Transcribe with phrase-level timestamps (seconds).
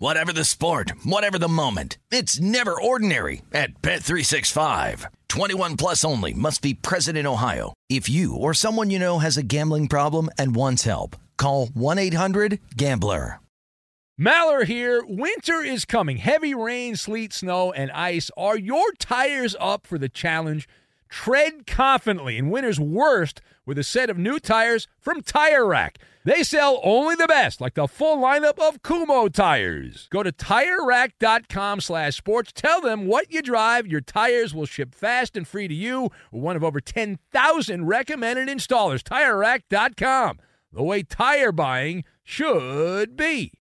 [0.00, 1.98] Whatever the sport, whatever the moment.
[2.12, 5.06] It's never ordinary at Bet365.
[5.28, 7.74] 21 plus only must be present in Ohio.
[7.90, 13.40] If you or someone you know has a gambling problem and wants help, call 1-800-GAMBLER.
[14.20, 15.02] Maller here.
[15.04, 16.18] Winter is coming.
[16.18, 18.30] Heavy rain, sleet, snow, and ice.
[18.36, 20.68] Are your tires up for the challenge?
[21.08, 25.98] Tread confidently in winter's worst with a set of new tires from Tire Rack.
[26.28, 30.08] They sell only the best, like the full lineup of Kumho tires.
[30.10, 32.52] Go to TireRack.com slash sports.
[32.52, 33.86] Tell them what you drive.
[33.86, 36.10] Your tires will ship fast and free to you.
[36.30, 39.02] One of over 10,000 recommended installers.
[39.02, 40.38] TireRack.com.
[40.70, 43.54] The way tire buying should be.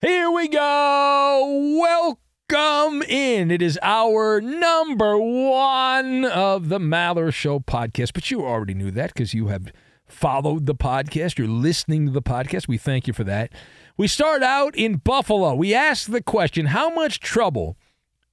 [0.00, 1.76] Here we go.
[1.78, 3.50] Welcome in.
[3.50, 8.14] It is hour number one of the Maller Show podcast.
[8.14, 9.70] But you already knew that because you have
[10.06, 11.38] followed the podcast.
[11.38, 12.68] You're listening to the podcast.
[12.68, 13.52] We thank you for that.
[13.96, 15.54] We start out in Buffalo.
[15.54, 17.76] We ask the question how much trouble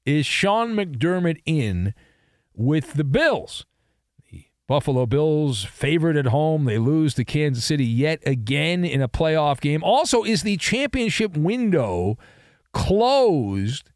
[0.06, 1.94] is Sean McDermott in
[2.54, 3.66] with the Bills?
[4.32, 6.66] The Buffalo Bills favored at home.
[6.66, 9.84] They lose to Kansas City yet again in a playoff game.
[9.84, 12.18] Also, is the championship window
[12.74, 13.90] closed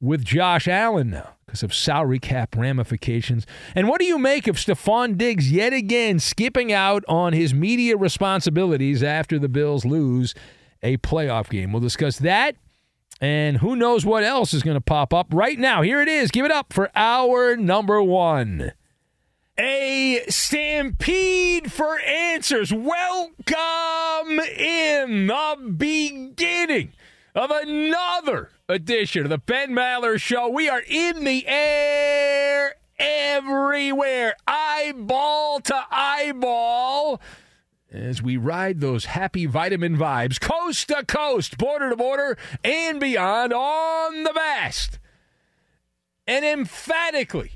[0.00, 1.36] with Josh Allen now?
[1.46, 3.46] because of salary cap ramifications.
[3.74, 7.96] And what do you make of Stefon Diggs yet again skipping out on his media
[7.96, 10.34] responsibilities after the Bills lose
[10.82, 11.72] a playoff game?
[11.72, 12.56] We'll discuss that.
[13.20, 15.82] And who knows what else is going to pop up right now.
[15.82, 16.30] Here it is.
[16.30, 18.72] Give it up for hour number one.
[19.58, 22.72] A stampede for answers.
[22.72, 26.92] Welcome in the beginning
[27.36, 30.48] of another edition of the Ben Maller Show.
[30.48, 37.20] We are in the air everywhere, eyeball to eyeball,
[37.92, 43.52] as we ride those happy vitamin vibes coast to coast, border to border, and beyond
[43.52, 44.98] on the vast
[46.26, 47.52] and emphatically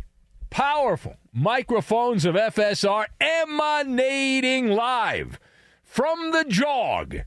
[0.50, 5.40] powerful microphones of FSR emanating live
[5.82, 7.20] from the jog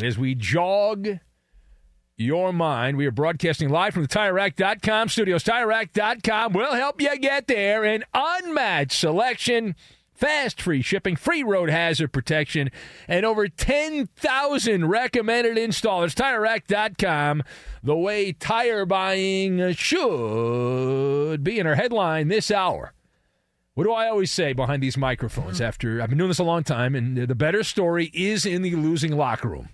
[0.00, 1.18] as we jog
[2.20, 2.96] your mind.
[2.96, 5.42] We are broadcasting live from the TireRack.com studios.
[5.44, 7.84] TireRack.com will help you get there.
[7.84, 9.74] An unmatched selection,
[10.12, 12.70] fast free shipping, free road hazard protection,
[13.08, 16.14] and over 10,000 recommended installers.
[16.14, 17.42] TireRack.com,
[17.82, 21.58] the way tire buying should be.
[21.58, 22.92] In our headline this hour.
[23.74, 26.64] What do I always say behind these microphones after I've been doing this a long
[26.64, 26.94] time?
[26.94, 29.70] And the better story is in the losing locker room.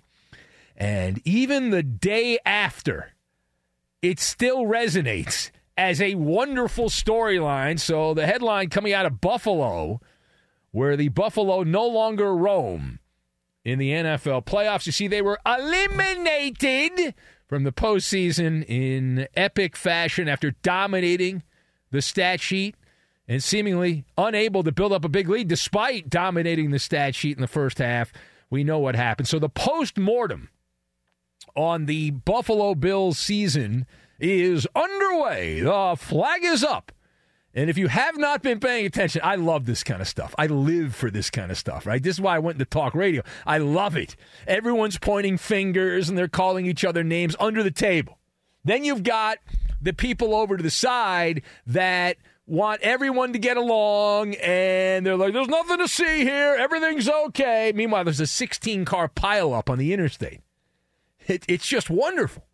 [0.77, 3.13] And even the day after,
[4.03, 7.79] it still resonates as a wonderful storyline.
[7.79, 9.99] So the headline coming out of Buffalo,
[10.71, 12.99] where the Buffalo no longer roam
[13.65, 14.85] in the NFL playoffs.
[14.85, 17.15] You see, they were eliminated
[17.47, 21.43] from the postseason in epic fashion after dominating
[21.91, 22.75] the stat sheet
[23.27, 27.41] and seemingly unable to build up a big lead despite dominating the stat sheet in
[27.41, 28.13] the first half.
[28.49, 29.27] We know what happened.
[29.27, 30.49] So the post mortem
[31.55, 33.85] on the Buffalo Bills season
[34.19, 35.61] is underway.
[35.61, 36.91] The flag is up.
[37.53, 40.35] And if you have not been paying attention, I love this kind of stuff.
[40.37, 42.03] I live for this kind of stuff, right?
[42.03, 43.23] This is why I went into talk radio.
[43.47, 44.15] I love it.
[44.45, 48.19] Everyone's pointing fingers and they're calling each other names under the table.
[48.63, 49.39] Then you've got
[49.81, 55.33] the people over to the side that want everyone to get along and they're like,
[55.33, 56.55] there's nothing to see here.
[56.59, 57.71] Everything's okay.
[57.73, 60.41] Meanwhile, there's a 16 car pileup on the interstate.
[61.27, 62.45] It, it's just wonderful.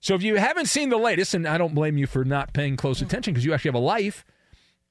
[0.00, 2.76] So if you haven't seen the latest, and I don't blame you for not paying
[2.76, 4.24] close attention because you actually have a life,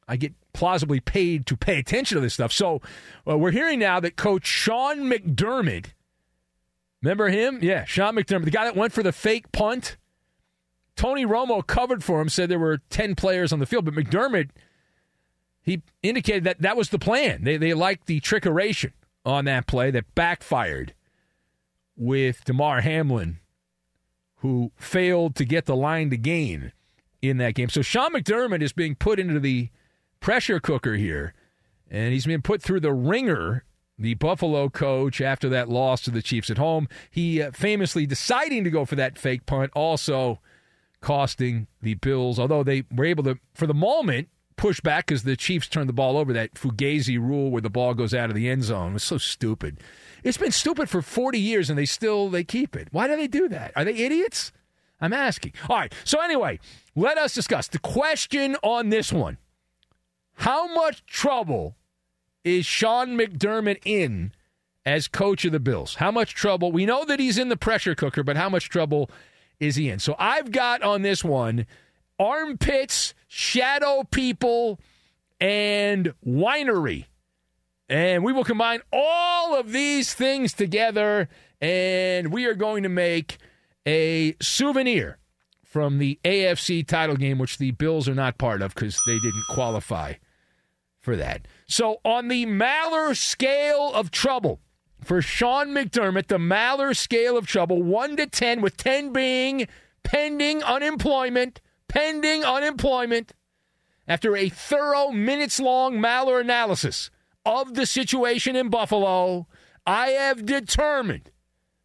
[0.08, 2.52] I get plausibly paid to pay attention to this stuff.
[2.52, 2.82] So
[3.28, 5.88] uh, we're hearing now that Coach Sean McDermott,
[7.02, 7.60] remember him?
[7.62, 9.98] Yeah, Sean McDermott, the guy that went for the fake punt.
[10.96, 14.50] Tony Romo covered for him, said there were 10 players on the field, but McDermott,
[15.62, 17.44] he indicated that that was the plan.
[17.44, 18.94] They, they liked the trickeration
[19.26, 20.94] on that play that backfired
[21.96, 23.40] with Damar Hamlin,
[24.38, 26.72] who failed to get the line to gain
[27.22, 27.70] in that game.
[27.70, 29.70] So Sean McDermott is being put into the
[30.20, 31.34] pressure cooker here,
[31.90, 33.64] and he's been put through the ringer.
[33.98, 38.66] The Buffalo coach, after that loss to the Chiefs at home, he uh, famously deciding
[38.66, 40.42] to go for that fake punt, also
[41.00, 42.38] costing the Bills.
[42.38, 44.28] Although they were able to, for the moment,
[44.58, 46.34] push back because the Chiefs turned the ball over.
[46.34, 49.80] That Fugazi rule where the ball goes out of the end zone was so stupid.
[50.24, 52.88] It's been stupid for 40 years and they still they keep it.
[52.92, 53.72] Why do they do that?
[53.76, 54.52] Are they idiots?
[55.00, 55.54] I'm asking.
[55.70, 55.94] All right.
[56.04, 56.60] So anyway,
[56.96, 59.38] let us discuss the question on this one.
[60.36, 61.76] How much trouble
[62.44, 64.32] is Sean McDermott in
[64.86, 65.96] as coach of the Bills?
[65.96, 66.72] How much trouble?
[66.72, 69.10] We know that he's in the pressure cooker, but how much trouble
[69.60, 70.00] is he in?
[70.00, 71.66] So I've got on this one
[72.20, 74.80] armpits, shadow people,
[75.42, 77.04] and winery.
[77.90, 81.28] And we will combine all of these things together,
[81.60, 83.38] and we are going to make
[83.86, 85.18] a souvenir
[85.66, 89.44] from the AFC title game, which the Bills are not part of because they didn't
[89.50, 90.14] qualify
[91.02, 91.46] for that.
[91.68, 94.62] So, on the Maller scale of trouble
[95.04, 99.68] for Sean McDermott, the Maller scale of trouble, 1 to 10, with 10 being
[100.04, 103.34] pending unemployment, pending unemployment,
[104.08, 107.10] after a thorough minutes long Maller analysis
[107.46, 109.48] of the situation in Buffalo,
[109.86, 111.32] I have determined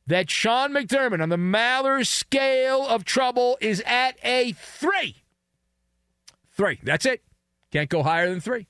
[0.06, 5.17] that Sean McDermott on the Maller scale of trouble is at a three.
[6.52, 6.81] Three.
[6.82, 7.23] That's it.
[7.70, 8.67] Can't go higher than three.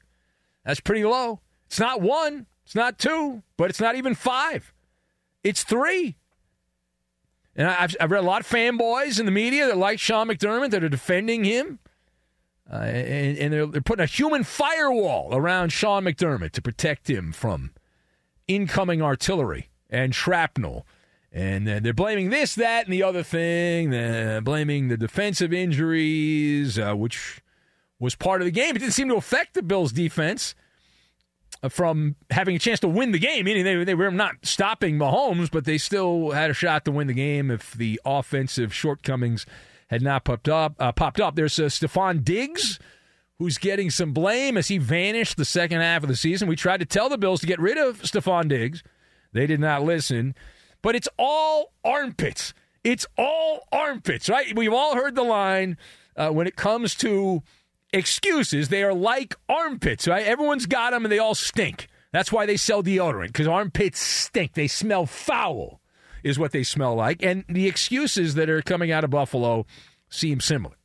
[0.65, 1.41] That's pretty low.
[1.67, 4.73] It's not one, it's not two, but it's not even five.
[5.43, 6.17] It's three.
[7.57, 10.71] And I've, I've read a lot of fanboys in the media that like Sean McDermott
[10.71, 11.79] that are defending him.
[12.73, 17.33] Uh, and, and they're, they're putting a human firewall around Sean McDermott to protect him
[17.33, 17.73] from
[18.47, 20.87] incoming artillery and shrapnel.
[21.33, 23.91] And uh, they're blaming this, that, and the other thing.
[23.91, 27.41] They're blaming the defensive injuries, uh, which
[27.99, 28.77] was part of the game.
[28.77, 30.60] It didn't seem to affect the Bills' defense uh,
[31.69, 33.45] from having a chance to win the game.
[33.45, 37.07] Meaning they, they were not stopping Mahomes, but they still had a shot to win
[37.07, 39.47] the game if the offensive shortcomings
[39.89, 40.75] had not popped up.
[40.79, 41.37] Uh, popped up.
[41.37, 42.79] There's uh, Stefon Diggs,
[43.39, 46.49] who's getting some blame as he vanished the second half of the season.
[46.49, 48.83] We tried to tell the Bills to get rid of Stefon Diggs.
[49.33, 50.35] They did not listen.
[50.83, 52.55] But it's all armpits.
[52.83, 54.57] It's all armpits, right?
[54.57, 55.77] We've all heard the line
[56.17, 57.43] uh, when it comes to
[57.93, 58.69] excuses.
[58.69, 60.27] They are like armpits, right?
[60.27, 61.89] Everyone's got them and they all stink.
[62.13, 64.55] That's why they sell deodorant because armpits stink.
[64.55, 65.81] They smell foul,
[66.25, 67.23] is what they smell like.
[67.23, 69.67] And the excuses that are coming out of Buffalo
[70.09, 70.77] seem similar.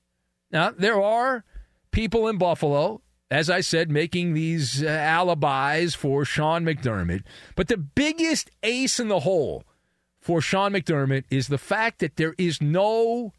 [0.52, 1.44] Now, there are
[1.92, 7.24] people in Buffalo, as I said, making these uh, alibis for Sean McDermott.
[7.56, 9.64] But the biggest ace in the hole
[10.20, 13.34] for Sean McDermott is the fact that there is no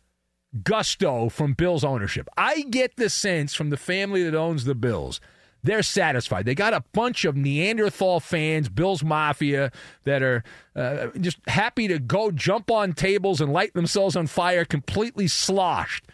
[0.56, 2.28] gusto from Bills ownership.
[2.36, 5.20] I get the sense from the family that owns the Bills.
[5.62, 6.46] They're satisfied.
[6.46, 9.72] They got a bunch of Neanderthal fans, Bills Mafia,
[10.04, 10.44] that are
[10.76, 16.06] uh, just happy to go jump on tables and light themselves on fire, completely sloshed.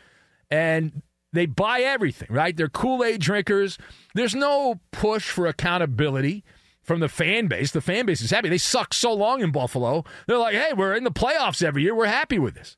[0.51, 2.57] And they buy everything, right?
[2.57, 3.79] They're Kool Aid drinkers.
[4.15, 6.45] There's no push for accountability
[6.83, 7.73] from the fan base.
[7.73, 8.49] The fan base is happy.
[8.49, 10.05] They suck so long in Buffalo.
[10.27, 11.95] They're like, hey, we're in the playoffs every year.
[11.95, 12.77] We're happy with this.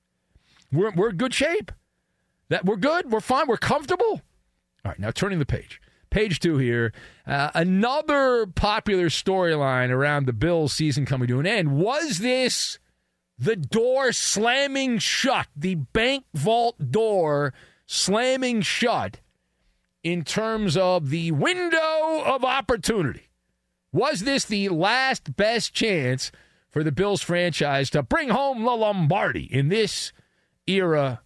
[0.74, 1.72] We're, we're in good shape.
[2.48, 3.10] That we're good.
[3.10, 3.46] We're fine.
[3.48, 4.22] We're comfortable.
[4.84, 5.80] All right, now turning the page.
[6.10, 6.92] Page two here.
[7.26, 11.76] Uh, another popular storyline around the Bills season coming to an end.
[11.76, 12.78] Was this
[13.38, 17.52] the door slamming shut, the bank vault door
[17.86, 19.20] slamming shut
[20.02, 23.30] in terms of the window of opportunity?
[23.90, 26.30] Was this the last best chance
[26.70, 30.12] for the Bills franchise to bring home the Lombardi in this
[30.66, 31.20] era?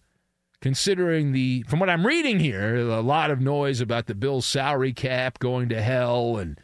[0.61, 4.91] Considering the, from what I'm reading here, a lot of noise about the Bills salary
[4.91, 6.59] cap going to hell and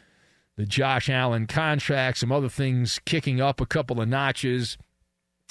[0.56, 4.76] the Josh Allen contract, some other things kicking up a couple of notches.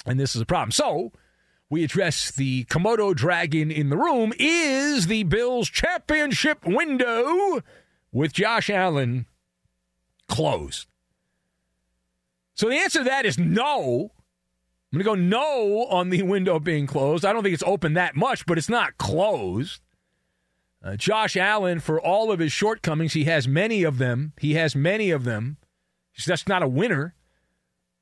[0.04, 0.70] And this is a problem.
[0.70, 1.10] So,
[1.68, 4.32] we address the Komodo dragon in the room.
[4.38, 7.62] Is the Bills championship window
[8.12, 9.26] with Josh Allen
[10.28, 10.86] closed?
[12.54, 14.12] So the answer to that is no.
[14.92, 17.24] I'm going to go no on the window being closed.
[17.24, 19.80] I don't think it's open that much, but it's not closed.
[20.82, 24.32] Uh, Josh Allen, for all of his shortcomings, he has many of them.
[24.38, 25.56] He has many of them.
[26.12, 27.14] He's just not a winner,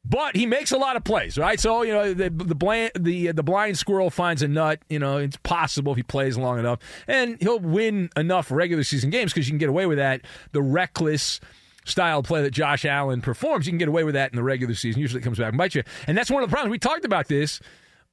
[0.05, 1.59] but he makes a lot of plays, right?
[1.59, 4.81] So you know the the blind the the blind squirrel finds a nut.
[4.89, 9.11] You know it's possible if he plays long enough, and he'll win enough regular season
[9.11, 10.21] games because you can get away with that.
[10.53, 11.41] The reckless
[11.85, 14.75] style play that Josh Allen performs, you can get away with that in the regular
[14.75, 15.01] season.
[15.01, 15.83] Usually it comes back and bite you.
[16.07, 16.71] And that's one of the problems.
[16.71, 17.61] We talked about this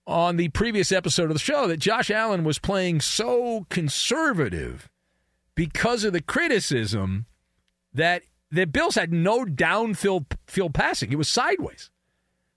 [0.06, 4.90] on the previous episode of the show that Josh Allen was playing so conservative
[5.56, 7.26] because of the criticism
[7.94, 11.12] that the Bills had no downfield field passing.
[11.12, 11.90] It was sideways.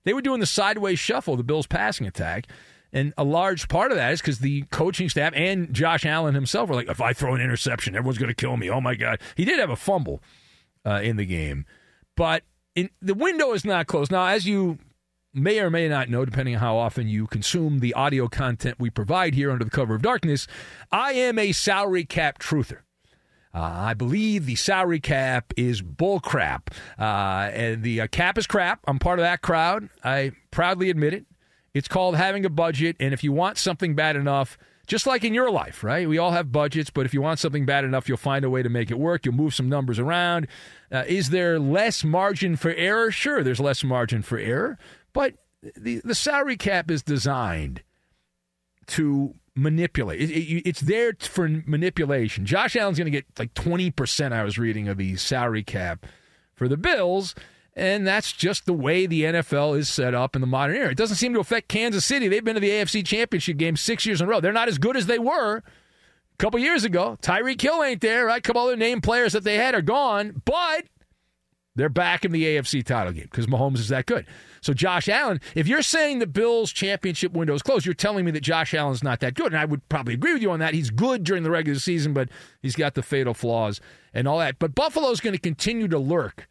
[0.04, 2.47] They were doing the sideways shuffle, the Bills passing attack.
[2.92, 6.68] And a large part of that is because the coaching staff and Josh Allen himself
[6.68, 8.71] were like, if I throw an interception, everyone's going to kill me.
[8.71, 9.21] Oh my God.
[9.37, 10.23] He did have a fumble
[10.85, 11.67] uh, in the game.
[12.17, 14.11] But in, the window is not closed.
[14.11, 14.79] Now, as you
[15.33, 18.91] may or may not know, depending on how often you consume the audio content we
[18.91, 20.47] provide here under the cover of darkness,
[20.93, 22.81] I am a salary cap truther.
[23.53, 26.71] Uh, I believe the salary cap is bull crap.
[26.99, 28.81] Uh, and the uh, cap is crap.
[28.88, 29.88] I'm part of that crowd.
[30.03, 31.26] I proudly admit it.
[31.73, 32.97] It's called having a budget.
[32.99, 36.09] And if you want something bad enough, just like in your life, right?
[36.09, 38.62] We all have budgets, but if you want something bad enough, you'll find a way
[38.62, 39.25] to make it work.
[39.25, 40.47] You'll move some numbers around.
[40.93, 43.11] Uh, is there less margin for error?
[43.11, 44.79] Sure, there's less margin for error,
[45.12, 45.35] but
[45.76, 47.83] the, the salary cap is designed
[48.87, 50.21] to manipulate.
[50.21, 52.45] It, it, it's there for manipulation.
[52.45, 56.07] Josh Allen's going to get like 20%, I was reading, of the salary cap
[56.55, 57.35] for the Bills.
[57.76, 60.90] And that's just the way the NFL is set up in the modern era.
[60.90, 62.28] It doesn't seem to affect Kansas City.
[62.28, 64.40] They've been to the AFC Championship game six years in a row.
[64.40, 65.62] They're not as good as they were a
[66.38, 67.19] couple years ago.
[67.21, 68.38] Tyreek Hill ain't there, right?
[68.38, 70.85] A couple other name players that they had are gone, but
[71.75, 74.25] they're back in the AFC title game because Mahomes is that good.
[74.61, 78.31] So Josh Allen, if you're saying the Bills championship window is closed, you're telling me
[78.31, 79.49] that Josh Allen's not that good.
[79.49, 80.75] And I would probably agree with you on that.
[80.75, 82.28] He's good during the regular season, but
[82.62, 83.81] he's got the fatal flaws
[84.14, 84.61] and all that.
[84.61, 86.49] But Buffalo's going to continue to lurk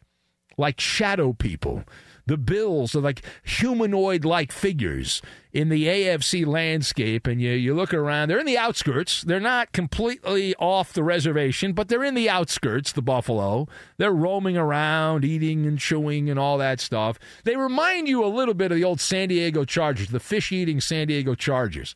[0.56, 1.84] like shadow people.
[2.26, 5.20] The Bills are like humanoid like figures
[5.52, 7.26] in the AFC landscape.
[7.26, 9.22] And you, you look around, they're in the outskirts.
[9.22, 13.68] They're not completely off the reservation, but they're in the outskirts, the Buffalo.
[13.98, 17.18] They're roaming around, eating and chewing and all that stuff.
[17.44, 20.80] They remind you a little bit of the old San Diego Chargers, the fish eating
[20.80, 21.94] San Diego Chargers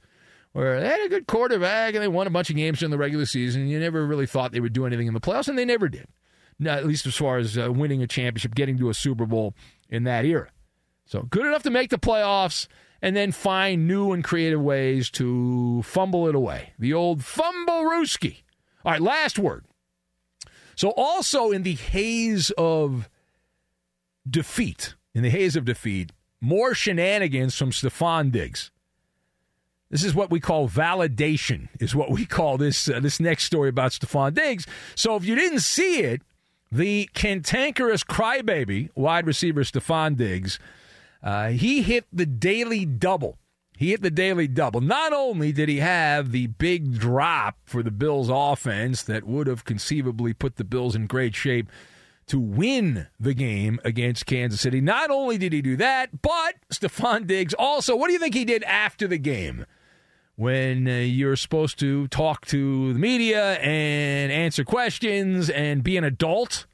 [0.52, 2.98] where they had a good quarterback and they won a bunch of games in the
[2.98, 3.68] regular season.
[3.68, 6.08] You never really thought they would do anything in the playoffs, and they never did
[6.66, 9.54] at least as far as uh, winning a championship, getting to a Super Bowl
[9.88, 10.48] in that era.
[11.06, 12.66] So good enough to make the playoffs
[13.00, 16.72] and then find new and creative ways to fumble it away.
[16.78, 18.42] The old fumble rooski.
[18.84, 19.64] All right, last word.
[20.74, 23.08] So also in the haze of
[24.28, 28.70] defeat, in the haze of defeat, more shenanigans from Stefon Diggs.
[29.90, 31.68] This is what we call validation.
[31.80, 34.66] Is what we call this uh, this next story about Stefon Diggs.
[34.94, 36.22] So if you didn't see it,
[36.70, 40.58] the cantankerous crybaby wide receiver Stefon Diggs,
[41.22, 43.38] uh, he hit the daily double.
[43.76, 44.80] He hit the daily double.
[44.80, 49.64] Not only did he have the big drop for the Bills offense that would have
[49.64, 51.70] conceivably put the Bills in great shape
[52.28, 54.80] to win the game against Kansas City.
[54.80, 58.44] Not only did he do that, but Stefon Diggs also, what do you think he
[58.44, 59.64] did after the game?
[60.38, 66.04] When uh, you're supposed to talk to the media and answer questions and be an
[66.04, 66.64] adult.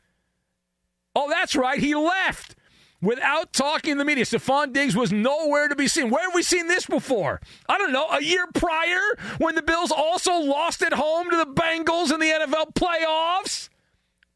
[1.17, 1.81] Oh, that's right.
[1.81, 2.57] He left
[3.01, 4.25] without talking to the media.
[4.25, 6.11] Stefon Diggs was nowhere to be seen.
[6.11, 7.41] Where have we seen this before?
[7.67, 8.07] I don't know.
[8.11, 9.01] A year prior,
[9.39, 13.71] when the Bills also lost at home to the Bengals in the NFL playoffs?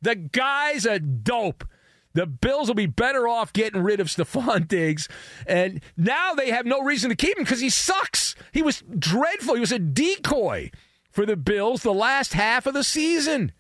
[0.00, 1.64] The guy's a dope.
[2.18, 5.08] The Bills will be better off getting rid of Stefon Diggs.
[5.46, 8.34] And now they have no reason to keep him because he sucks.
[8.50, 9.54] He was dreadful.
[9.54, 10.72] He was a decoy
[11.12, 13.52] for the Bills the last half of the season.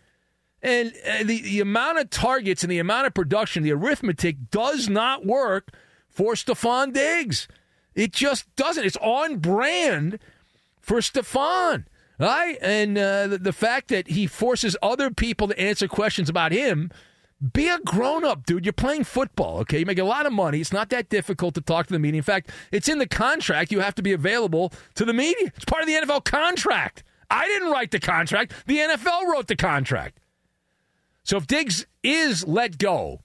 [0.60, 4.88] And uh, the, the amount of targets and the amount of production, the arithmetic does
[4.88, 5.72] not work
[6.08, 7.46] for Stefon Diggs.
[7.94, 8.84] It just doesn't.
[8.84, 10.18] It's on brand
[10.80, 11.84] for Stefon.
[12.18, 12.58] Right?
[12.60, 16.90] And uh, the, the fact that he forces other people to answer questions about him–
[17.52, 18.64] be a grown up, dude.
[18.64, 19.78] You're playing football, okay?
[19.78, 20.60] You make a lot of money.
[20.60, 22.18] It's not that difficult to talk to the media.
[22.18, 23.70] In fact, it's in the contract.
[23.70, 25.52] You have to be available to the media.
[25.54, 27.04] It's part of the NFL contract.
[27.30, 30.18] I didn't write the contract, the NFL wrote the contract.
[31.24, 33.20] So if Diggs is let go,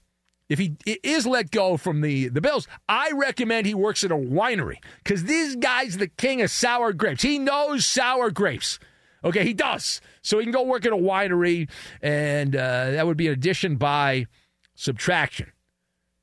[0.48, 4.16] if he is let go from the, the Bills, I recommend he works at a
[4.16, 7.22] winery because this guy's the king of sour grapes.
[7.22, 8.78] He knows sour grapes.
[9.24, 10.00] Okay, he does.
[10.22, 11.70] So he can go work at a winery,
[12.02, 14.26] and uh, that would be an addition by
[14.74, 15.52] subtraction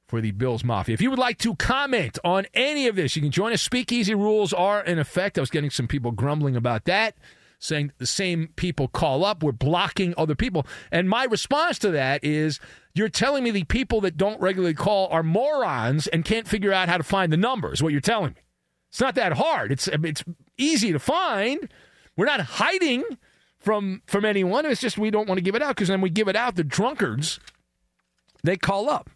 [0.08, 0.94] for the Bills Mafia.
[0.94, 3.62] If you would like to comment on any of this, you can join us.
[3.62, 5.38] Speakeasy rules are in effect.
[5.38, 7.16] I was getting some people grumbling about that,
[7.60, 9.42] saying the same people call up.
[9.42, 10.68] We're blocking other people.
[10.92, 12.60] And my response to that is
[12.94, 16.90] you're telling me the people that don't regularly call are morons and can't figure out
[16.90, 18.42] how to find the numbers, what you're telling me.
[18.90, 19.72] It's not that hard.
[19.72, 20.26] It's it's
[20.58, 21.70] easy to find.
[22.18, 23.04] We're not hiding
[23.60, 24.66] from from anyone.
[24.66, 26.56] It's just we don't want to give it out because then we give it out.
[26.56, 27.40] The drunkards,
[28.44, 29.10] they call up.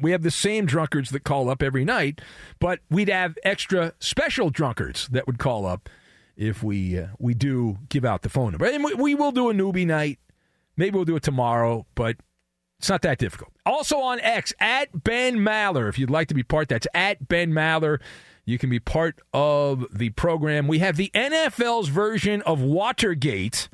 [0.00, 2.20] We have the same drunkards that call up every night,
[2.58, 5.88] but we'd have extra special drunkards that would call up
[6.36, 8.66] if we uh, we do give out the phone number.
[8.66, 10.18] And we, we will do a newbie night.
[10.76, 12.16] Maybe we'll do it tomorrow, but
[12.78, 13.52] it's not that difficult.
[13.64, 17.52] Also on X at Ben Maller, if you'd like to be part, that's at Ben
[17.52, 18.00] Maller.
[18.46, 20.68] You can be part of the program.
[20.68, 23.68] We have the NFL's version of Watergate.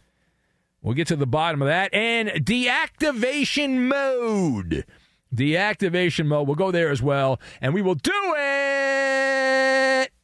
[0.80, 1.92] We'll get to the bottom of that.
[1.92, 4.86] And deactivation mode.
[5.34, 6.46] Deactivation mode.
[6.46, 7.38] We'll go there as well.
[7.60, 9.01] And we will do it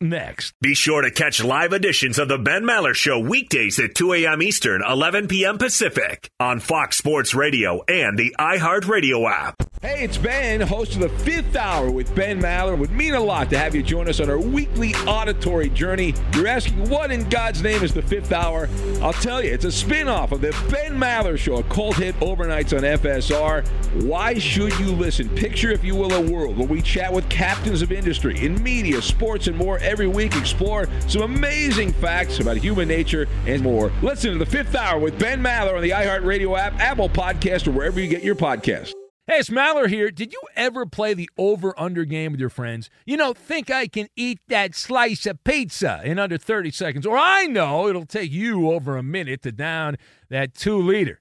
[0.00, 0.54] next.
[0.60, 4.42] Be sure to catch live editions of the Ben Maller Show weekdays at 2 a.m.
[4.42, 5.58] Eastern, 11 p.m.
[5.58, 9.54] Pacific on Fox Sports Radio and the iHeartRadio app.
[9.80, 12.72] Hey, it's Ben, host of the fifth hour with Ben Maller.
[12.72, 16.14] It would mean a lot to have you join us on our weekly auditory journey.
[16.34, 18.68] You're asking, what in God's name is the fifth hour?
[19.00, 22.16] I'll tell you, it's a spin off of the Ben Maller Show, a cult hit
[22.16, 23.66] overnights on FSR.
[24.02, 25.28] Why should you listen?
[25.30, 29.00] Picture, if you will, a world where we chat with captains of industry in media,
[29.00, 30.36] sports, and more every week.
[30.36, 33.90] Explore some amazing facts about human nature and more.
[34.02, 37.72] Listen to the fifth hour with Ben Maller on the iHeartRadio app, Apple Podcast, or
[37.72, 38.92] wherever you get your podcast.
[39.26, 40.10] Hey, it's Maller here.
[40.10, 42.88] Did you ever play the over under game with your friends?
[43.04, 47.18] You know, think I can eat that slice of pizza in under 30 seconds, or
[47.18, 49.98] I know it'll take you over a minute to down
[50.30, 51.20] that two liter.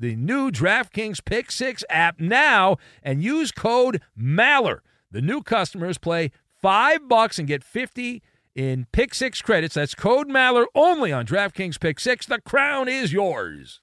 [0.00, 4.82] the new DraftKings Pick Six app now and use code MALLER.
[5.10, 8.22] The new customers play five bucks and get 50
[8.54, 9.74] in Pick Six credits.
[9.74, 12.24] That's code MALLER only on DraftKings Pick Six.
[12.24, 13.82] The crown is yours.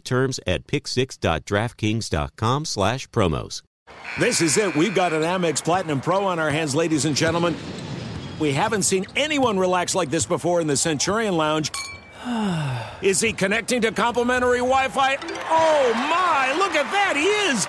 [0.00, 3.62] terms at pick6.draftkings.com slash promos.
[4.18, 4.74] This is it.
[4.74, 7.54] We've got an Amex Platinum Pro on our hands, ladies and gentlemen.
[8.38, 11.70] We haven't seen anyone relax like this before in the Centurion Lounge.
[13.02, 15.16] Is he connecting to complimentary Wi Fi?
[15.48, 17.66] Oh my, look at that, he is!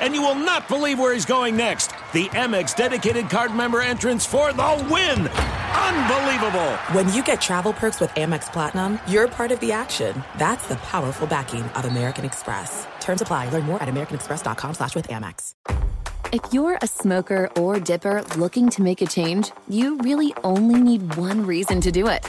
[0.00, 1.90] And you will not believe where he's going next.
[2.12, 5.28] The Amex dedicated card member entrance for the win!
[5.28, 6.72] Unbelievable!
[6.92, 10.22] When you get travel perks with Amex Platinum, you're part of the action.
[10.38, 12.86] That's the powerful backing of American Express.
[13.00, 13.50] Terms apply.
[13.50, 15.54] Learn more at americanexpress.com slash with Amex.
[16.32, 21.16] If you're a smoker or dipper looking to make a change, you really only need
[21.16, 22.24] one reason to do it.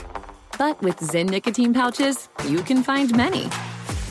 [0.58, 3.48] But with Zyn nicotine pouches, you can find many.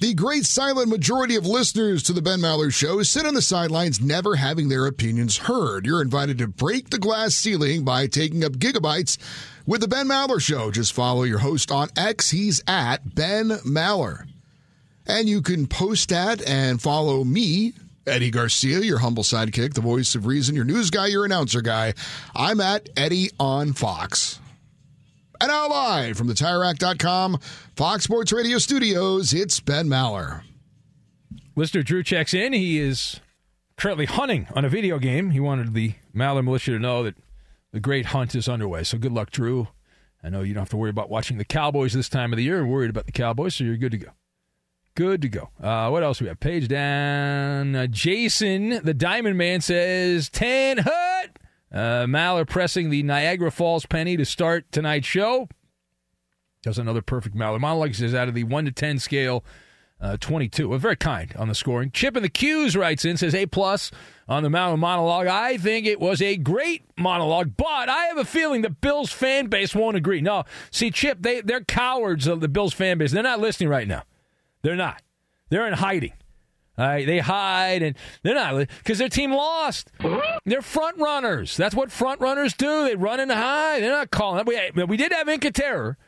[0.00, 4.00] The great silent majority of listeners to the Ben Maller Show sit on the sidelines
[4.00, 5.84] never having their opinions heard.
[5.84, 9.18] You're invited to break the glass ceiling by taking up gigabytes
[9.66, 10.70] with the Ben Maller Show.
[10.70, 12.30] Just follow your host on X.
[12.30, 14.26] He's at Ben Maller.
[15.06, 17.74] And you can post at and follow me,
[18.06, 21.92] Eddie Garcia, your humble sidekick, the voice of reason, your news guy, your announcer guy.
[22.34, 24.40] I'm at Eddie on Fox.
[25.40, 27.38] And now live from the TireRack.com
[27.74, 30.42] Fox Sports Radio studios, it's Ben Maller.
[31.56, 32.52] Listener Drew checks in.
[32.52, 33.20] He is
[33.78, 35.30] currently hunting on a video game.
[35.30, 37.14] He wanted the Maller militia to know that
[37.72, 38.84] the great hunt is underway.
[38.84, 39.68] So good luck, Drew.
[40.22, 42.44] I know you don't have to worry about watching the Cowboys this time of the
[42.44, 42.66] year.
[42.66, 44.10] Worried about the Cowboys, so you're good to go.
[44.94, 45.48] Good to go.
[45.62, 46.38] Uh, what else we have?
[46.38, 47.74] Page down.
[47.74, 51.09] Uh, Jason, the Diamond Man, says 10 hut.
[51.72, 55.48] Uh, Maller pressing the Niagara Falls penny to start tonight's show.
[56.62, 57.94] Does another perfect Maller monologue.
[57.94, 59.44] Says out of the 1 to 10 scale,
[60.00, 60.68] uh, 22.
[60.68, 61.90] Well, very kind on the scoring.
[61.90, 63.90] Chip in the Q's writes in, says A plus
[64.28, 65.26] on the Maller monologue.
[65.26, 69.46] I think it was a great monologue, but I have a feeling the Bills fan
[69.46, 70.20] base won't agree.
[70.20, 73.12] No, see, Chip, they, they're cowards of the Bills fan base.
[73.12, 74.02] They're not listening right now.
[74.62, 75.02] They're not.
[75.50, 76.12] They're in hiding.
[76.78, 79.90] All right, they hide and they're not because their team lost.
[80.46, 81.56] They're front runners.
[81.56, 82.84] That's what front runners do.
[82.84, 83.82] They run and hide.
[83.82, 84.44] They're not calling.
[84.46, 85.98] We, we did have Inca Terror,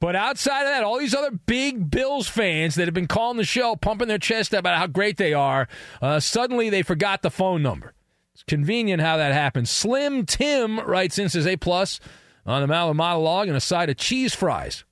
[0.00, 3.44] but outside of that, all these other big Bills fans that have been calling the
[3.44, 5.68] show, pumping their chest about how great they are,
[6.02, 7.94] uh, suddenly they forgot the phone number.
[8.34, 9.70] It's convenient how that happens.
[9.70, 12.00] Slim Tim writes in says A plus
[12.44, 14.84] on the Maller monologue and a side of cheese fries.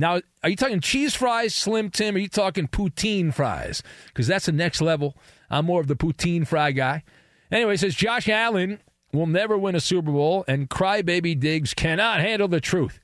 [0.00, 2.14] Now, are you talking cheese fries, Slim Tim?
[2.14, 3.82] Are you talking poutine fries?
[4.06, 5.16] Because that's the next level.
[5.50, 7.02] I'm more of the poutine fry guy.
[7.50, 8.80] Anyway, says Josh Allen
[9.12, 13.00] will never win a Super Bowl, and Crybaby Diggs cannot handle the truth.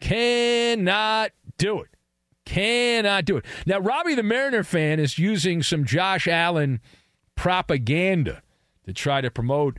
[0.00, 1.88] Cannot do it.
[2.46, 3.44] Cannot do it.
[3.66, 6.80] Now, Robbie the Mariner fan is using some Josh Allen
[7.34, 8.42] propaganda
[8.86, 9.78] to try to promote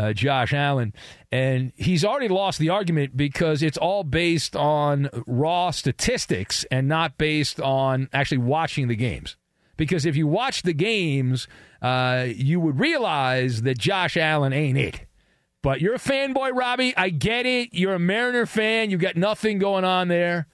[0.00, 0.94] uh, Josh Allen.
[1.30, 7.18] And he's already lost the argument because it's all based on raw statistics and not
[7.18, 9.36] based on actually watching the games.
[9.76, 11.48] Because if you watch the games,
[11.82, 15.06] uh, you would realize that Josh Allen ain't it.
[15.62, 16.96] But you're a fanboy, Robbie.
[16.96, 17.70] I get it.
[17.72, 18.90] You're a Mariner fan.
[18.90, 20.46] You've got nothing going on there.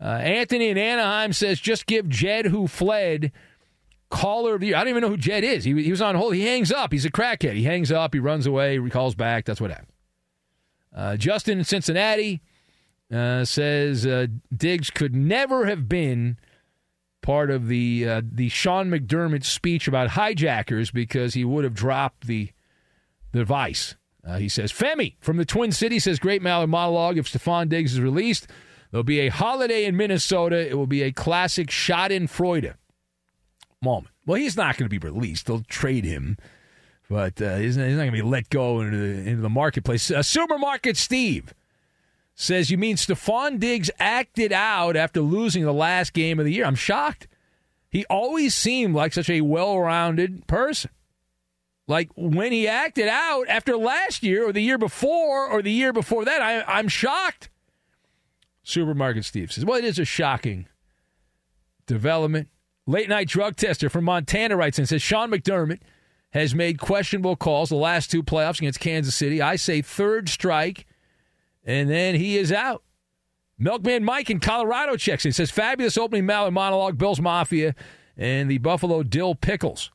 [0.00, 3.32] Uh, Anthony in Anaheim says just give Jed, who fled,
[4.10, 4.76] caller of the year.
[4.76, 5.64] I don't even know who Jed is.
[5.64, 6.34] He, he was on hold.
[6.34, 6.92] He hangs up.
[6.92, 7.54] He's a crackhead.
[7.54, 8.14] He hangs up.
[8.14, 8.80] He runs away.
[8.80, 9.44] He calls back.
[9.44, 9.92] That's what happened.
[10.94, 12.40] Uh, Justin in Cincinnati
[13.12, 16.38] uh, says uh, Diggs could never have been
[17.20, 22.26] part of the uh, the Sean McDermott speech about hijackers because he would have dropped
[22.26, 22.50] the
[23.32, 23.96] the device.
[24.26, 27.18] Uh, he says Femi from the Twin Cities says great Maller monologue.
[27.18, 28.48] If Stefon Diggs is released,
[28.90, 30.68] there'll be a holiday in Minnesota.
[30.68, 32.74] It will be a classic Schadenfreude
[33.82, 34.14] moment.
[34.26, 35.46] Well, he's not going to be released.
[35.46, 36.36] They'll trade him,
[37.08, 40.10] but uh, he's not, not going to be let go into the, into the marketplace.
[40.10, 41.54] Uh, Supermarket Steve
[42.34, 46.64] says, You mean Stefon Diggs acted out after losing the last game of the year?
[46.64, 47.28] I'm shocked.
[47.88, 50.90] He always seemed like such a well rounded person.
[51.88, 55.92] Like when he acted out after last year or the year before or the year
[55.92, 57.48] before that, I, I'm shocked.
[58.64, 60.66] Supermarket Steve says, Well, it is a shocking
[61.86, 62.48] development.
[62.86, 65.80] Late night drug tester from Montana writes and says Sean McDermott
[66.30, 69.42] has made questionable calls the last two playoffs against Kansas City.
[69.42, 70.86] I say third strike,
[71.64, 72.82] and then he is out.
[73.58, 75.32] Milkman Mike in Colorado checks in.
[75.32, 77.74] Says fabulous opening Maller monologue, Bills Mafia,
[78.16, 79.90] and the Buffalo Dill Pickles.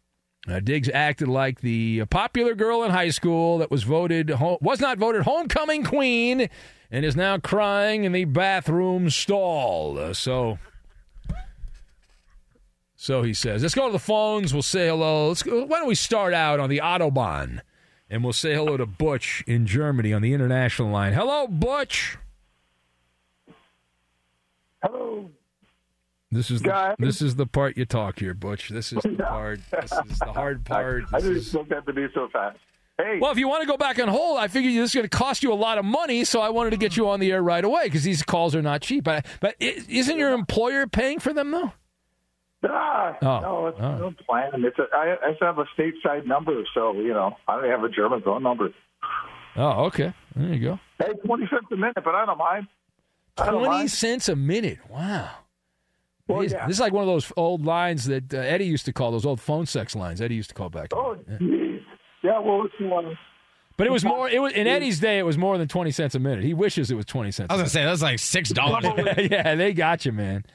[0.48, 4.98] Uh, Diggs acted like the popular girl in high school that was voted was not
[4.98, 6.50] voted homecoming queen
[6.90, 10.00] and is now crying in the bathroom stall.
[10.00, 10.58] Uh, so
[13.02, 14.54] so he says, let's go to the phones.
[14.54, 15.30] We'll say hello.
[15.30, 15.66] Let's go.
[15.66, 17.62] Why don't we start out on the Autobahn?
[18.12, 21.14] And we'll say hello to Butch in Germany on the international line.
[21.14, 22.20] Hello, Butch.
[24.84, 25.32] Hello.
[26.30, 28.70] This is the, this is the part you talk here, Butch.
[28.70, 29.62] This is the part.
[29.72, 31.06] This is the hard part.
[31.12, 32.60] I, I didn't expect that to be so fast.
[33.00, 33.18] Hey.
[33.20, 35.18] Well, if you want to go back on hold, I figured this is going to
[35.18, 37.42] cost you a lot of money, so I wanted to get you on the air
[37.42, 39.06] right away because these calls are not cheap.
[39.06, 41.74] But but isn't your employer paying for them though?
[42.64, 43.98] Ah, oh, no, it's oh.
[43.98, 44.52] no plan.
[44.64, 47.90] It's a, I, I have a stateside number, so you know I don't have a
[47.90, 48.70] German phone number.
[49.56, 50.14] Oh, okay.
[50.36, 50.80] There you go.
[51.00, 52.68] Hey, twenty cents a minute, but I don't mind.
[53.38, 53.92] I don't 20 mind.
[53.92, 54.80] cents a minute.
[54.90, 55.30] Wow.
[56.28, 56.68] Well, yeah.
[56.68, 59.26] This is like one of those old lines that uh, Eddie used to call those
[59.26, 60.22] old phone sex lines.
[60.22, 60.92] Eddie used to call back.
[60.94, 61.82] Oh, geez.
[62.24, 63.18] Yeah, well, it's one.
[63.82, 64.30] But it was more.
[64.30, 65.18] It was in Eddie's day.
[65.18, 66.44] It was more than twenty cents a minute.
[66.44, 67.48] He wishes it was twenty cents.
[67.50, 68.86] I was gonna say that's like six dollars.
[69.18, 70.46] yeah, they got you, man.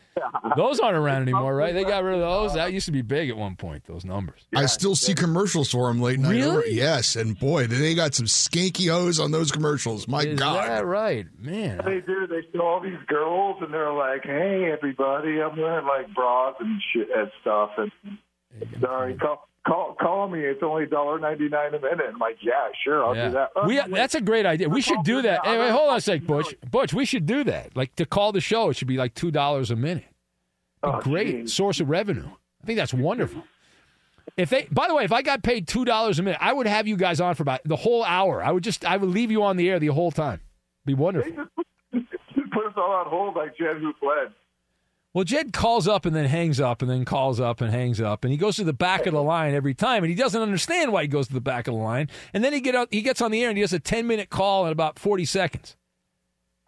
[0.57, 1.75] Those aren't around anymore, right?
[1.75, 2.55] They got rid of those.
[2.55, 3.85] That used to be big at one point.
[3.87, 4.47] Those numbers.
[4.55, 6.31] I still see commercials for them late night.
[6.31, 6.47] Really?
[6.47, 6.67] Over.
[6.69, 10.07] Yes, and boy, they got some skanky hoes on those commercials.
[10.07, 10.65] My Is God.
[10.69, 11.81] that right, man?
[11.85, 12.29] They do.
[12.29, 16.81] They show all these girls, and they're like, "Hey, everybody, I'm wearing like bras and
[16.93, 17.91] shit and stuff." And
[18.81, 20.41] sorry, call call call me.
[20.41, 22.07] It's only dollar ninety nine a minute.
[22.13, 23.27] I'm like, "Yeah, sure, I'll Yeah.
[23.29, 23.91] do that." Oh, We, wait.
[23.91, 24.69] that's a great idea.
[24.69, 25.45] We should do that.
[25.45, 26.55] Hey, wait, hold on a sec, Butch.
[26.71, 27.77] Butch, we should do that.
[27.77, 30.05] Like to call the show, it should be like two dollars a minute.
[30.83, 31.53] A Oh, great geez.
[31.55, 32.29] source of revenue.
[32.63, 33.43] I think that's wonderful.
[34.37, 36.67] If they, by the way, if I got paid two dollars a minute, I would
[36.67, 38.43] have you guys on for about the whole hour.
[38.45, 40.41] I would just, I would leave you on the air the whole time.
[40.85, 41.33] Be wonderful.
[41.93, 44.33] Put us all on hold like Jed who fled.
[45.17, 48.23] Well, Jed calls up and then hangs up and then calls up and hangs up
[48.23, 50.93] and he goes to the back of the line every time and he doesn't understand
[50.93, 53.01] why he goes to the back of the line and then he get out, he
[53.01, 55.75] gets on the air and he does a ten minute call in about forty seconds.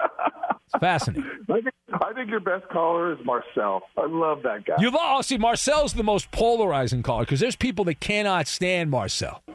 [0.00, 1.30] It's fascinating.
[1.50, 3.82] I think, I think your best caller is Marcel.
[3.98, 4.76] I love that guy.
[4.78, 9.42] You oh, see, Marcel's the most polarizing caller because there's people that cannot stand Marcel.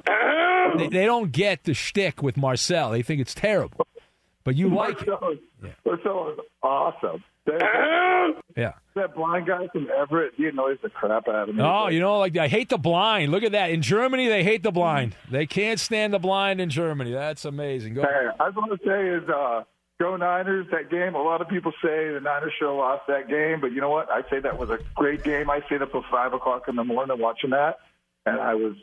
[0.77, 2.91] They, they don't get the shtick with Marcel.
[2.91, 3.85] They think it's terrible,
[4.43, 5.07] but you like it.
[5.07, 5.39] Marcel, is,
[5.85, 7.23] Marcel is awesome.
[7.45, 8.73] That, Yeah.
[8.95, 11.61] that blind guy from Everett, he annoys the crap out of me.
[11.61, 13.31] Oh, you know, like I hate the blind.
[13.31, 13.71] Look at that.
[13.71, 15.15] In Germany, they hate the blind.
[15.29, 17.11] They can't stand the blind in Germany.
[17.11, 17.95] That's amazing.
[17.95, 18.03] Go.
[18.03, 19.63] Hey, I was going to say is uh,
[19.99, 20.67] go Niners.
[20.71, 21.15] That game.
[21.15, 24.09] A lot of people say the Niners show lost that game, but you know what?
[24.09, 25.49] I say that was a great game.
[25.49, 27.79] I stayed up till five o'clock in the morning watching that,
[28.25, 28.75] and I was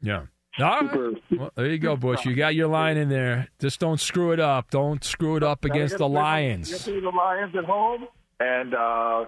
[0.00, 0.22] Yeah.
[0.58, 1.22] All right.
[1.30, 2.26] Well, there you go, Butch.
[2.26, 3.48] You got your line in there.
[3.58, 4.70] Just don't screw it up.
[4.70, 6.84] Don't screw it up against the Get Lions.
[6.84, 8.06] to the Lions at home,
[8.38, 9.24] and uh,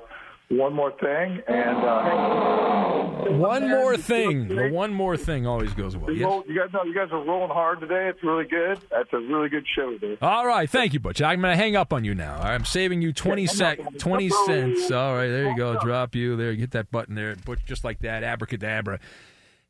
[0.50, 4.48] one more thing, and uh, One more thing.
[4.48, 6.12] The one more thing always goes well.
[6.12, 6.44] Yes.
[6.46, 8.08] you guys know you guys are rolling hard today.
[8.10, 8.78] It's really good.
[8.90, 10.18] That's a really good show today.
[10.20, 11.22] All right, thank you, Butch.
[11.22, 12.34] I'm going to hang up on you now.
[12.38, 14.90] Right, I'm saving you 20 sec, 20 cents.
[14.90, 15.80] All right, there you go.
[15.80, 16.54] Drop you there.
[16.54, 17.34] Get that button there.
[17.36, 19.00] Butch, just like that, abracadabra.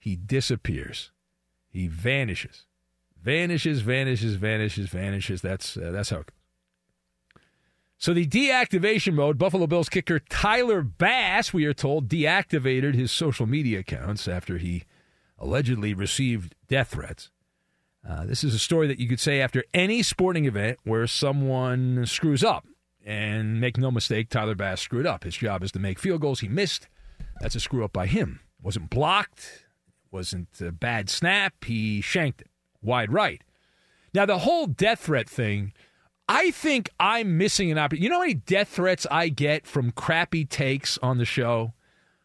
[0.01, 1.13] He disappears.
[1.75, 2.67] He vanishes.
[3.21, 5.43] Vanishes, vanishes, vanishes, vanishes.
[5.43, 7.43] That's uh, that's how it goes.
[7.99, 13.47] So the deactivation mode, Buffalo Bills kicker Tyler Bass, we are told, deactivated his social
[13.47, 14.85] media accounts after he
[15.39, 17.31] allegedly received death threats.
[18.09, 22.07] Uh, this is a story that you could say after any sporting event where someone
[22.07, 22.67] screws up.
[23.07, 25.25] And make no mistake, Tyler Bass screwed up.
[25.25, 26.41] His job is to make field goals.
[26.41, 26.89] He missed.
[27.41, 28.41] That's a screw up by him.
[28.63, 29.64] Wasn't blocked.
[30.15, 31.65] Wasn't a bad snap.
[31.65, 32.51] He shanked it
[32.81, 33.43] wide right.
[34.15, 35.73] Now the whole death threat thing.
[36.29, 38.05] I think I'm missing an opportunity.
[38.05, 41.75] You know how many death threats I get from crappy takes on the show?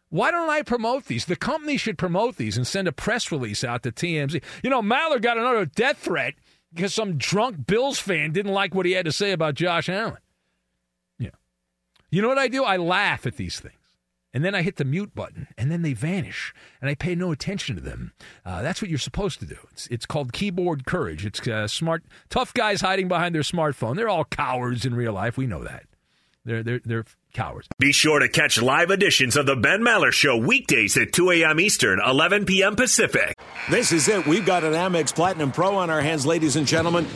[0.08, 1.24] Why don't I promote these?
[1.24, 4.40] The company should promote these and send a press release out to TMZ.
[4.62, 6.34] You know, Maller got another death threat
[6.72, 10.18] because some drunk Bills fan didn't like what he had to say about Josh Allen.
[11.18, 11.30] Yeah.
[12.08, 12.62] You know what I do?
[12.62, 13.74] I laugh at these things.
[14.32, 17.32] And then I hit the mute button, and then they vanish, and I pay no
[17.32, 18.12] attention to them.
[18.44, 19.56] Uh, that's what you're supposed to do.
[19.72, 21.26] It's, it's called keyboard courage.
[21.26, 23.96] It's uh, smart, tough guys hiding behind their smartphone.
[23.96, 25.36] They're all cowards in real life.
[25.36, 25.84] We know that.
[26.44, 27.68] They're they're they're cowards.
[27.78, 31.60] Be sure to catch live editions of the Ben Maller Show weekdays at 2 a.m.
[31.60, 32.76] Eastern, 11 p.m.
[32.76, 33.38] Pacific.
[33.68, 34.26] This is it.
[34.26, 37.06] We've got an Amex Platinum Pro on our hands, ladies and gentlemen.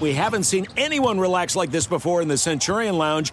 [0.00, 3.32] We haven't seen anyone relax like this before in the Centurion Lounge.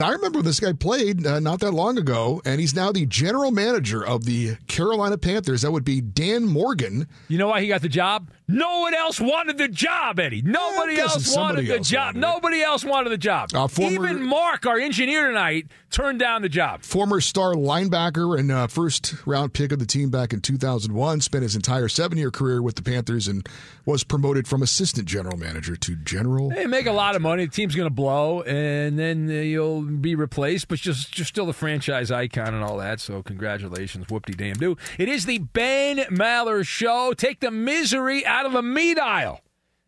[0.00, 3.50] I remember this guy played uh, not that long ago, and he's now the general
[3.50, 5.60] manager of the Carolina Panthers.
[5.62, 7.06] That would be Dan Morgan.
[7.28, 8.30] You know why he got the job?
[8.48, 10.40] No one else wanted the job, Eddie.
[10.42, 12.06] Nobody Yeah, else wanted the else job.
[12.16, 12.20] wanted.
[12.20, 13.50] Nobody else wanted the job.
[13.54, 16.82] Uh, former- Even Mark, our engineer tonight, turned down the job.
[16.82, 21.20] Former star linebacker and uh, first round pick of the team back in 2001.
[21.20, 23.46] Spent his entire seven year career with the Panthers and
[23.86, 26.48] was promoted from assistant general manager to general.
[26.50, 27.44] They make a lot of money.
[27.46, 29.34] The team's going to blow, and then uh,
[29.82, 33.00] be replaced, but just just still the franchise icon and all that.
[33.00, 34.76] So congratulations, whoop de damn do.
[34.98, 37.12] It is the Ben Maller Show.
[37.12, 39.40] Take the misery out of the meat aisle.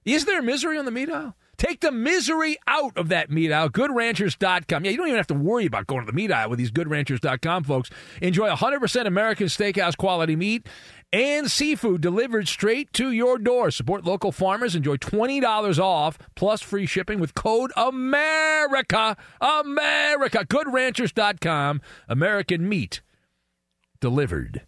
[0.05, 1.35] Is there misery on the meat aisle?
[1.57, 3.71] Take the misery out of that meat aisle.
[3.71, 4.85] GoodRanchers.com.
[4.85, 6.71] Yeah, you don't even have to worry about going to the meat aisle with these
[6.73, 7.91] GoodRanchers.com folks.
[8.21, 10.67] Enjoy 100% American steakhouse quality meat
[11.15, 13.71] and seafood delivered straight to your door.
[13.71, 14.75] Support local farmers.
[14.75, 19.17] Enjoy $20 off plus free shipping with code AMERICA.
[19.41, 20.45] America.
[20.45, 21.81] GoodRanchers.com.
[22.09, 23.01] American meat
[24.01, 24.63] delivered.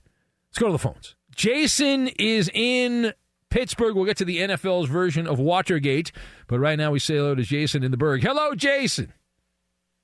[0.49, 1.17] Let's go to the phones.
[1.35, 3.13] Jason is in
[3.51, 3.97] Pittsburgh.
[3.97, 6.13] We'll get to the NFL's version of Watergate,
[6.47, 8.23] but right now we say hello to Jason in the Burgh.
[8.23, 9.13] Hello, Jason.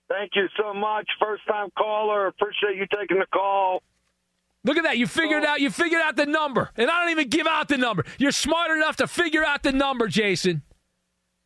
[0.09, 1.09] Thank you so much.
[1.21, 2.27] First time caller.
[2.27, 3.81] Appreciate you taking the call.
[4.65, 4.99] Look at that.
[4.99, 6.71] You figured out you figured out the number.
[6.77, 8.05] And I don't even give out the number.
[8.19, 10.63] You're smart enough to figure out the number, Jason.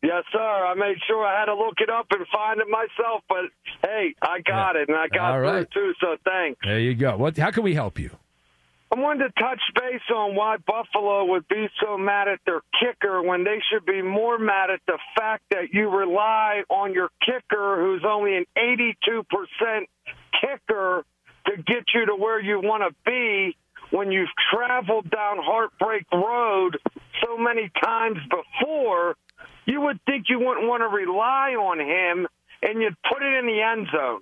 [0.02, 0.38] Yes, sir.
[0.38, 3.46] I made sure I had to look it up and find it myself, but
[3.82, 5.68] hey, I got it and I got All right.
[5.70, 6.60] too, so thanks.
[6.62, 7.16] There you go.
[7.16, 8.10] What how can we help you?
[8.92, 13.20] I wanted to touch base on why Buffalo would be so mad at their kicker
[13.20, 17.82] when they should be more mad at the fact that you rely on your kicker,
[17.84, 19.24] who's only an 82%
[20.40, 21.04] kicker,
[21.46, 23.56] to get you to where you want to be
[23.90, 26.78] when you've traveled down Heartbreak Road
[27.24, 29.16] so many times before.
[29.64, 32.26] You would think you wouldn't want to rely on him
[32.62, 34.20] and you'd put it in the end zone.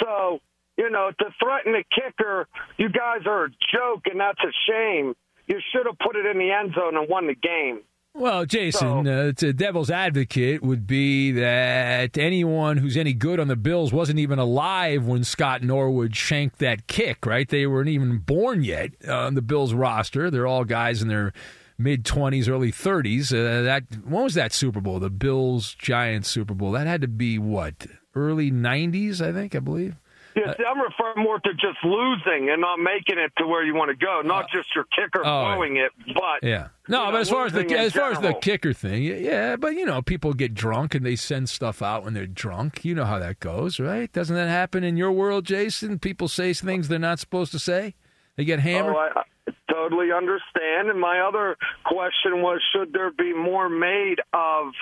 [0.00, 0.40] So,
[0.76, 5.14] you know, to threaten the kicker, you guys are a joke, and that's a shame.
[5.46, 7.80] You should have put it in the end zone and won the game.
[8.18, 13.56] Well, Jason, uh, to devil's advocate would be that anyone who's any good on the
[13.56, 17.46] Bills wasn't even alive when Scott Norwood shanked that kick, right?
[17.46, 20.30] They weren't even born yet on the Bills roster.
[20.30, 21.34] They're all guys in their
[21.76, 23.32] mid 20s, early 30s.
[23.32, 24.98] Uh, that When was that Super Bowl?
[24.98, 26.72] The Bills Giants Super Bowl.
[26.72, 27.86] That had to be what?
[28.14, 29.94] Early 90s, I think, I believe.
[30.36, 33.74] Yeah, see, I'm referring more to just losing and not making it to where you
[33.74, 36.68] want to go, not uh, just your kicker oh, blowing it, but Yeah.
[36.88, 39.14] No, you know, but as far as the as far as the kicker thing, yeah,
[39.14, 42.84] yeah, but you know, people get drunk and they send stuff out when they're drunk.
[42.84, 44.12] You know how that goes, right?
[44.12, 45.98] Doesn't that happen in your world, Jason?
[45.98, 47.94] People say things they're not supposed to say.
[48.36, 48.94] They get hammered.
[48.94, 50.90] Oh, I, I totally understand.
[50.90, 54.72] And my other question was, should there be more made of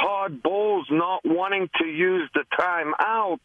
[0.00, 3.40] Todd Bowles not wanting to use the timeout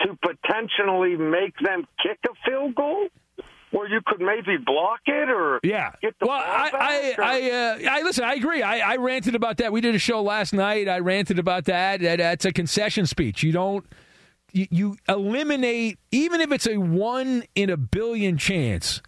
[0.00, 3.08] to potentially make them kick a field goal?
[3.70, 5.92] Where you could maybe block it or yeah.
[6.00, 8.24] get the well, ball I, back, I, I, uh, I listen.
[8.24, 8.62] I agree.
[8.62, 9.72] I, I ranted about that.
[9.72, 10.88] We did a show last night.
[10.88, 12.00] I ranted about that.
[12.00, 13.42] that that's a concession speech.
[13.42, 13.84] You don't.
[14.52, 19.02] You, you eliminate even if it's a one in a billion chance.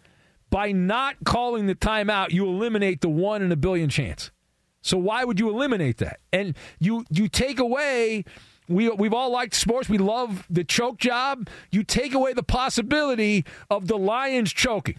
[0.50, 4.30] By not calling the timeout, you eliminate the one in a billion chance.
[4.82, 6.20] So why would you eliminate that?
[6.32, 8.24] And you you take away
[8.70, 9.88] we we've all liked sports.
[9.88, 11.48] We love the choke job.
[11.70, 14.98] You take away the possibility of the Lions choking.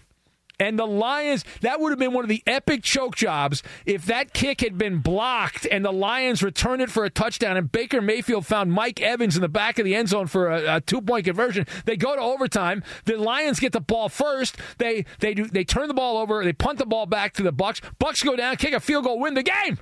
[0.60, 4.32] And the Lions, that would have been one of the epic choke jobs if that
[4.32, 8.46] kick had been blocked and the Lions returned it for a touchdown and Baker Mayfield
[8.46, 11.24] found Mike Evans in the back of the end zone for a, a two point
[11.24, 11.66] conversion.
[11.84, 12.84] They go to overtime.
[13.06, 14.56] The Lions get the ball first.
[14.78, 16.44] They they do they turn the ball over.
[16.44, 17.80] They punt the ball back to the Bucks.
[17.98, 19.80] Bucks go down, kick a field goal, win the game.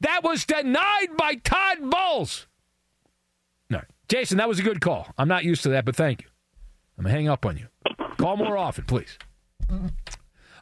[0.00, 2.46] That was denied by Todd Bowles.
[4.08, 5.08] Jason, that was a good call.
[5.18, 6.28] I'm not used to that, but thank you.
[6.96, 7.66] I'm gonna hang up on you.
[8.16, 9.18] Call more often, please.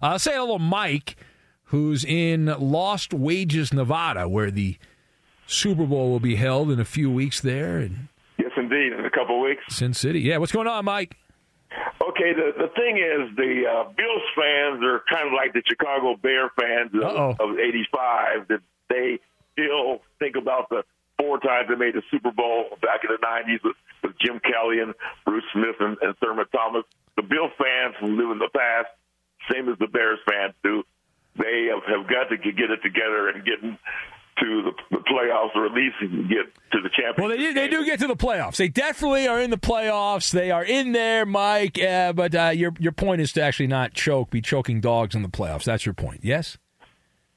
[0.02, 1.16] Uh, say hello, Mike,
[1.64, 4.76] who's in Lost Wages, Nevada, where the
[5.46, 7.78] Super Bowl will be held in a few weeks there.
[7.78, 9.62] And yes, indeed, in a couple of weeks.
[9.68, 10.20] Sin City.
[10.20, 11.16] Yeah, what's going on, Mike?
[12.02, 16.16] Okay, the the thing is, the uh, Bills fans are kind of like the Chicago
[16.16, 18.48] Bear fans of, of '85.
[18.48, 19.18] That they
[19.52, 20.82] still think about the
[21.18, 24.80] four times they made the Super Bowl back in the '90s with, with Jim Kelly
[24.80, 24.94] and
[25.24, 26.84] Bruce Smith and, and Thurman Thomas.
[27.16, 28.88] The Bill fans who live in the past
[29.50, 30.82] same as the Bears fans do.
[31.38, 35.66] They have, have got to get it together and get to the, the playoffs, or
[35.66, 37.18] at least get to the championship.
[37.18, 38.56] Well, they do, they do get to the playoffs.
[38.56, 40.30] They definitely are in the playoffs.
[40.30, 41.78] They are in there, Mike.
[41.80, 45.22] Uh, but uh, your your point is to actually not choke, be choking dogs in
[45.22, 45.64] the playoffs.
[45.64, 46.20] That's your point.
[46.22, 46.58] Yes.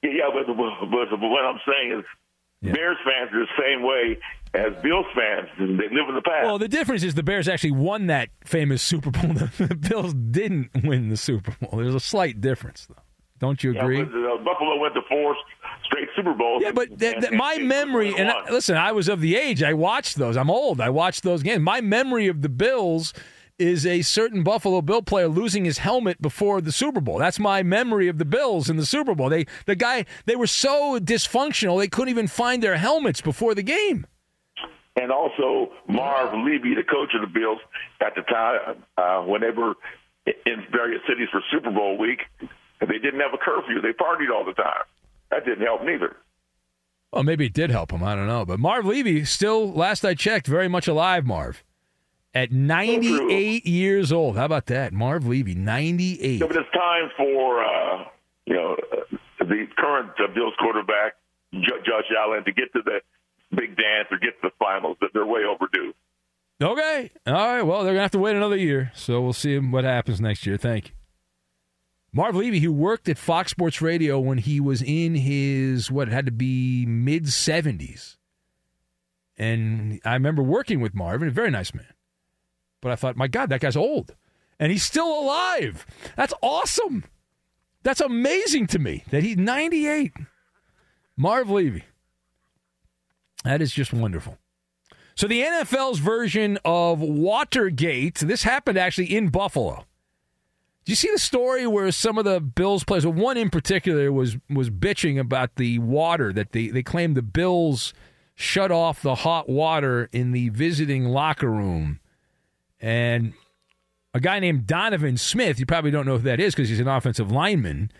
[0.02, 2.06] Yeah, but, but, but what I'm saying is,
[2.62, 2.74] yeah.
[2.74, 4.18] Bears fans are the same way
[4.54, 5.48] as Bills fans.
[5.58, 6.46] They live in the past.
[6.46, 9.34] Well, the difference is the Bears actually won that famous Super Bowl.
[9.34, 11.80] the Bills didn't win the Super Bowl.
[11.80, 13.02] There's a slight difference, though.
[13.40, 14.00] Don't you agree?
[14.00, 15.36] Yeah, but, uh, Buffalo went to four
[15.86, 16.62] straight Super Bowls.
[16.62, 19.64] Yeah, but th- th- my memory, and I, listen, I was of the age.
[19.64, 20.36] I watched those.
[20.36, 20.82] I'm old.
[20.82, 21.62] I watched those games.
[21.62, 23.14] My memory of the Bills
[23.60, 27.20] is a certain Buffalo Bill player losing his helmet before the Super Bowl.
[27.20, 29.30] That's my memory of the Bills in the Super Bowl.
[29.30, 33.62] They the guy they were so dysfunctional they couldn't even find their helmets before the
[33.62, 34.08] game.
[34.96, 37.60] And also Marv Levy, the coach of the Bills
[38.02, 39.76] at the time, uh, when they were
[40.26, 42.20] in various cities for Super Bowl week,
[42.80, 43.82] they didn't have a curfew.
[43.82, 44.84] They partied all the time.
[45.32, 46.18] That didn't help neither.
[47.12, 48.04] Well, maybe it did help him.
[48.04, 48.46] I don't know.
[48.46, 51.64] But Marv Levy, still, last I checked, very much alive, Marv
[52.34, 54.38] at 98 years old.
[54.38, 54.94] How about that?
[54.94, 56.40] Marv Levy, 98.
[56.40, 58.06] Yeah, but it's time for, uh,
[58.46, 61.14] you know, uh, the current uh, Bills quarterback,
[61.54, 63.00] Josh Allen, to get to the
[63.56, 64.98] big dance or get to the finals.
[65.02, 65.94] That they're way overdue.
[66.62, 67.12] Okay.
[67.26, 67.62] All right.
[67.62, 68.92] Well, they're going to have to wait another year.
[68.94, 70.58] So we'll see what happens next year.
[70.58, 70.92] Thank you.
[72.12, 76.12] Marv Levy, who worked at Fox Sports Radio when he was in his, what, it
[76.12, 78.18] had to be mid 70s.
[79.38, 81.86] And I remember working with Marv, and a very nice man.
[82.82, 84.16] But I thought, my God, that guy's old.
[84.60, 85.86] And he's still alive.
[86.16, 87.06] That's awesome.
[87.84, 90.14] That's amazing to me that he's 98.
[91.16, 91.84] Marv Levy.
[93.44, 94.38] That is just wonderful.
[95.16, 99.86] So the NFL's version of Watergate, this happened actually in Buffalo.
[100.86, 104.38] Do you see the story where some of the Bills players, one in particular, was
[104.50, 107.94] was bitching about the water that they, they claimed the Bills
[108.34, 112.00] shut off the hot water in the visiting locker room
[112.80, 113.34] and
[114.14, 116.88] a guy named Donovan Smith, you probably don't know who that is because he's an
[116.88, 117.92] offensive lineman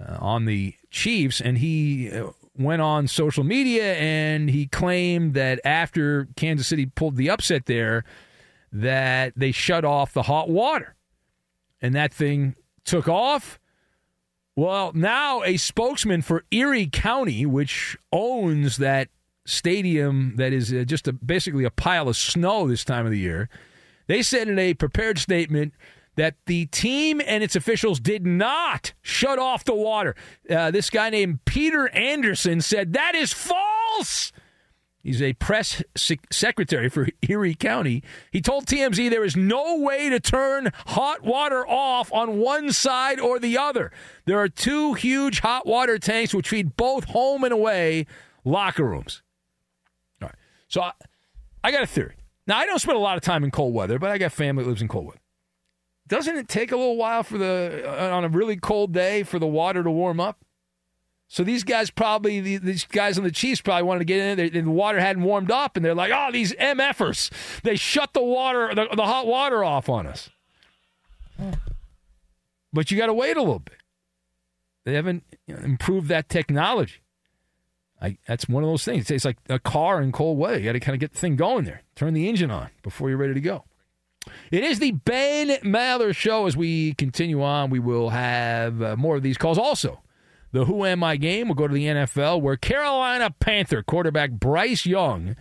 [0.00, 5.60] uh, on the Chiefs, and he uh, went on social media and he claimed that
[5.64, 8.04] after Kansas City pulled the upset there,
[8.72, 10.94] that they shut off the hot water,
[11.80, 12.54] and that thing
[12.84, 13.58] took off.
[14.56, 19.08] Well, now a spokesman for Erie County, which owns that
[19.46, 23.18] stadium that is uh, just a, basically a pile of snow this time of the
[23.18, 23.48] year
[24.08, 25.72] they said in a prepared statement
[26.16, 30.16] that the team and its officials did not shut off the water.
[30.50, 34.32] Uh, this guy named Peter Anderson said that is false.
[35.00, 35.82] He's a press
[36.30, 38.02] secretary for Erie County.
[38.32, 43.20] He told TMZ there is no way to turn hot water off on one side
[43.20, 43.92] or the other.
[44.26, 48.06] There are two huge hot water tanks which feed both home and away
[48.44, 49.22] locker rooms.
[50.20, 50.34] All right.
[50.66, 50.92] So I,
[51.62, 52.17] I got a theory.
[52.48, 54.64] Now, I don't spend a lot of time in cold weather, but I got family
[54.64, 55.20] that lives in cold weather.
[56.08, 59.38] Doesn't it take a little while for the uh, on a really cold day for
[59.38, 60.42] the water to warm up?
[61.28, 64.48] So these guys probably these guys on the Chiefs probably wanted to get in there,
[64.48, 67.30] the water hadn't warmed up, and they're like, "Oh, these MFers!
[67.62, 70.30] They shut the water, the, the hot water off on us."
[72.72, 73.76] But you got to wait a little bit.
[74.86, 77.02] They haven't improved that technology.
[78.00, 79.10] I, that's one of those things.
[79.10, 80.58] It's like a car in cold weather.
[80.58, 81.82] You got to kind of get the thing going there.
[81.96, 83.64] Turn the engine on before you're ready to go.
[84.50, 86.46] It is the Ben Maller Show.
[86.46, 89.58] As we continue on, we will have uh, more of these calls.
[89.58, 90.02] Also,
[90.52, 94.86] the Who Am I game will go to the NFL, where Carolina Panther quarterback Bryce
[94.86, 95.36] Young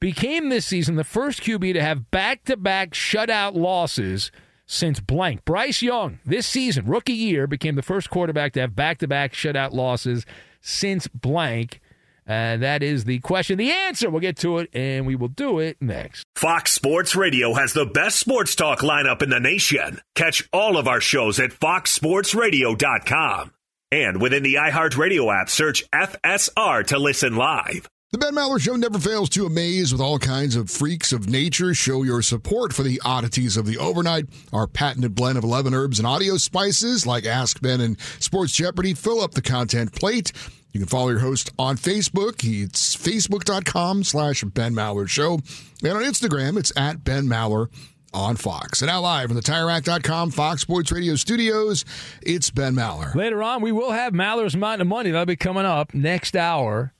[0.00, 4.30] became this season the first QB to have back to back shutout losses
[4.66, 5.44] since blank.
[5.44, 9.32] Bryce Young, this season, rookie year, became the first quarterback to have back to back
[9.32, 10.26] shutout losses
[10.60, 11.80] since blank.
[12.26, 13.56] And that is the question.
[13.56, 16.24] The answer, we'll get to it, and we will do it next.
[16.34, 20.00] Fox Sports Radio has the best sports talk lineup in the nation.
[20.14, 23.52] Catch all of our shows at foxsportsradio.com.
[23.92, 27.88] And within the iHeartRadio app, search FSR to listen live.
[28.12, 31.74] The Ben Maller Show never fails to amaze with all kinds of freaks of nature.
[31.74, 34.26] Show your support for the oddities of the overnight.
[34.52, 38.94] Our patented blend of 11 herbs and audio spices like Ask Ben and Sports Jeopardy
[38.94, 40.32] fill up the content plate.
[40.76, 42.44] You can follow your host on Facebook.
[42.44, 45.40] It's facebook.com slash Ben Maller Show.
[45.82, 47.68] And on Instagram, it's at Ben Maller
[48.12, 48.82] on Fox.
[48.82, 51.86] And now live from the TireRack.com Fox Sports Radio studios,
[52.20, 53.14] it's Ben Maller.
[53.14, 55.12] Later on, we will have Maller's Mountain of Money.
[55.12, 56.92] That'll be coming up next hour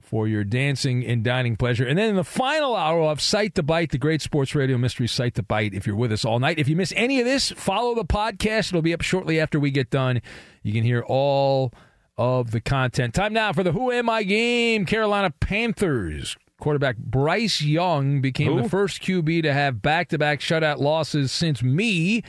[0.00, 1.86] for your dancing and dining pleasure.
[1.86, 5.08] And then in the final hour, have Sight to Bite, the great sports radio mystery
[5.08, 6.58] Sight to Bite, if you're with us all night.
[6.58, 8.68] If you miss any of this, follow the podcast.
[8.68, 10.22] It'll be up shortly after we get done.
[10.62, 11.70] You can hear all
[12.16, 13.14] of the content.
[13.14, 14.86] Time now for the Who Am I game.
[14.86, 18.62] Carolina Panthers quarterback Bryce Young became Who?
[18.62, 22.22] the first QB to have back to back shutout losses since me.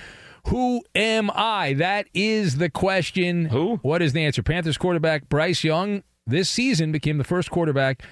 [0.48, 1.74] Who am I?
[1.74, 3.46] That is the question.
[3.46, 3.78] Who?
[3.78, 4.44] What is the answer?
[4.44, 8.04] Panthers quarterback Bryce Young this season became the first quarterback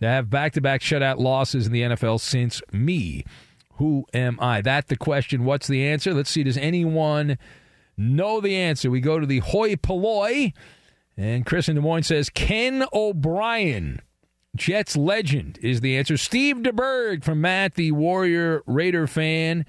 [0.00, 3.24] to have back to back shutout losses in the NFL since me.
[3.74, 4.60] Who am I?
[4.60, 5.44] That the question.
[5.44, 6.12] What's the answer?
[6.12, 6.42] Let's see.
[6.42, 7.38] Does anyone
[7.96, 8.90] know the answer?
[8.90, 10.52] We go to the hoi polloi.
[11.20, 14.00] And Chris in Des Moines says Ken O'Brien,
[14.56, 16.16] Jets legend, is the answer.
[16.16, 19.66] Steve DeBerg from Matt, the Warrior Raider fan.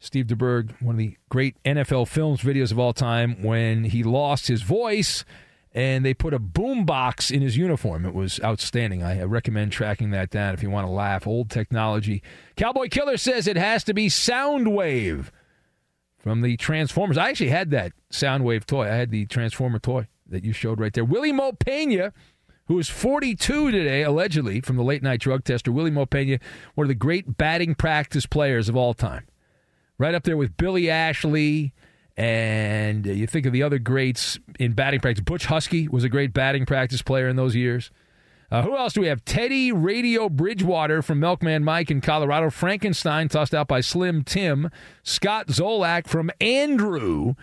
[0.00, 4.48] Steve DeBerg, one of the great NFL films videos of all time, when he lost
[4.48, 5.24] his voice
[5.72, 8.04] and they put a boom box in his uniform.
[8.04, 9.04] It was outstanding.
[9.04, 11.28] I recommend tracking that down if you want to laugh.
[11.28, 12.24] Old technology.
[12.56, 15.28] Cowboy Killer says it has to be Soundwave
[16.18, 17.16] from the Transformers.
[17.16, 18.86] I actually had that Soundwave toy.
[18.86, 21.04] I had the Transformer toy that you showed right there.
[21.04, 22.12] Wily Mo Pena,
[22.66, 25.70] who is 42 today, allegedly, from the late night drug tester.
[25.70, 26.38] Willie Mo Pena,
[26.74, 29.26] one of the great batting practice players of all time.
[29.98, 31.72] Right up there with Billy Ashley.
[32.16, 35.24] And you think of the other greats in batting practice.
[35.24, 37.90] Butch Huskey was a great batting practice player in those years.
[38.50, 39.24] Uh, who else do we have?
[39.24, 42.50] Teddy Radio Bridgewater from Milkman Mike in Colorado.
[42.50, 44.70] Frankenstein tossed out by Slim Tim.
[45.02, 47.34] Scott Zolak from Andrew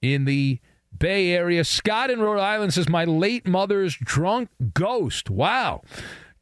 [0.00, 0.58] in the
[0.96, 1.64] Bay Area.
[1.64, 5.30] Scott in Rhode Island says, My late mother's drunk ghost.
[5.30, 5.82] Wow.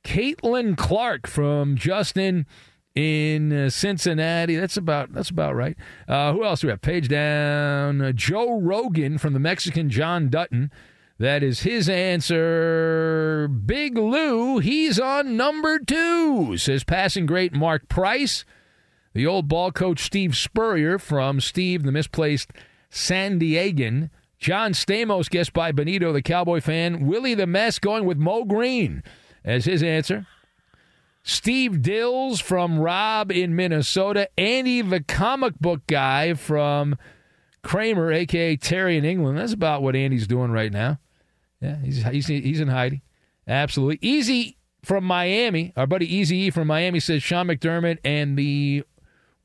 [0.04, 2.46] Caitlin Clark from Justin
[2.94, 4.56] in uh, Cincinnati.
[4.56, 5.76] That's about that's about right.
[6.08, 6.80] Uh, who else do we have?
[6.80, 8.00] Page down.
[8.00, 10.70] Uh, Joe Rogan from the Mexican John Dutton.
[11.18, 13.48] That is his answer.
[13.48, 18.44] Big Lou, he's on number two, says passing great Mark Price.
[19.14, 22.50] The old ball coach Steve Spurrier from Steve, the misplaced
[22.90, 24.10] San Diegan.
[24.38, 27.06] John Stamos, guessed by Benito, the Cowboy fan.
[27.06, 29.02] Willie the Mess going with Moe Greene
[29.44, 30.26] as his answer.
[31.22, 34.28] Steve Dils from Rob in Minnesota.
[34.38, 36.96] Andy, the comic book guy from
[37.62, 38.56] Kramer, a.k.a.
[38.56, 39.36] Terry in England.
[39.38, 40.98] That's about what Andy's doing right now.
[41.60, 43.00] Yeah, he's, he's, he's in hiding.
[43.48, 43.98] Absolutely.
[44.02, 45.72] Easy from Miami.
[45.76, 48.84] Our buddy Easy E from Miami says Sean McDermott and the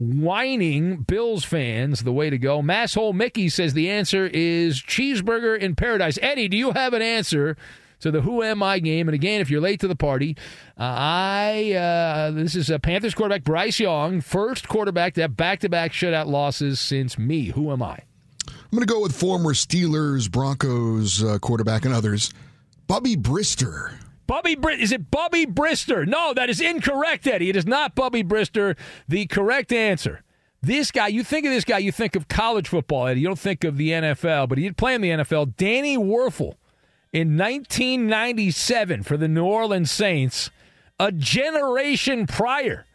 [0.01, 2.63] whining Bills fans the way to go.
[2.63, 6.17] Masshole Mickey says the answer is cheeseburger in paradise.
[6.23, 7.55] Eddie, do you have an answer
[7.99, 9.07] to the Who Am I game?
[9.07, 10.35] And again, if you're late to the party,
[10.75, 15.91] uh, I uh, this is a Panthers quarterback Bryce Young, first quarterback to have back-to-back
[15.91, 17.49] shutout losses since me.
[17.49, 17.99] Who am I?
[18.47, 22.33] I'm going to go with former Steelers, Broncos uh, quarterback, and others.
[22.87, 24.00] Bobby Brister.
[24.31, 26.07] Bubby Br- is it Bubby Brister?
[26.07, 27.49] No, that is incorrect, Eddie.
[27.49, 28.77] It is not Bubby Brister.
[29.09, 30.23] The correct answer.
[30.61, 33.19] This guy, you think of this guy, you think of college football, Eddie.
[33.19, 35.57] You don't think of the NFL, but he did play in the NFL.
[35.57, 36.53] Danny Wuerffel
[37.11, 40.49] in 1997 for the New Orleans Saints,
[40.97, 42.85] a generation prior.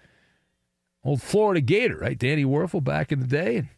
[1.04, 2.16] Old Florida Gator, right?
[2.16, 3.68] Danny Wuerffel back in the day.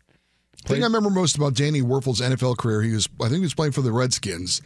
[0.63, 3.41] The thing I remember most about Danny Wuerffel's NFL career, he was I think he
[3.41, 4.63] was playing for the Redskins,